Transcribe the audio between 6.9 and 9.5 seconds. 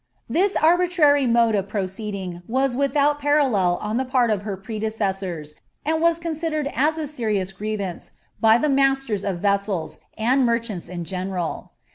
a icrm> grievance, by the masters of